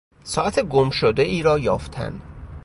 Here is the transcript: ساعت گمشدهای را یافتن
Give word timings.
ساعت 0.23 0.59
گمشدهای 0.59 1.43
را 1.43 1.57
یافتن 1.59 2.21